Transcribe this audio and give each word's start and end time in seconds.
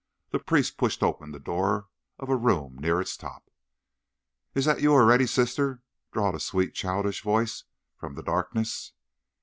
The 0.31 0.39
priest 0.39 0.77
pushed 0.77 1.03
open 1.03 1.29
the 1.29 1.37
door 1.39 1.87
of 2.17 2.27
a 2.27 2.35
room 2.35 2.75
near 2.79 2.99
its 2.99 3.15
top. 3.15 3.51
"Is 4.55 4.65
that 4.65 4.81
you 4.81 4.93
already, 4.93 5.27
sister?" 5.27 5.83
drawled 6.11 6.33
a 6.33 6.39
sweet, 6.39 6.73
childish 6.73 7.21
voice 7.21 7.65
from 7.97 8.15
the 8.15 8.23
darkness. 8.23 8.93